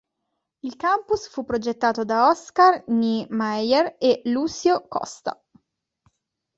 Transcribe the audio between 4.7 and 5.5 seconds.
Costa.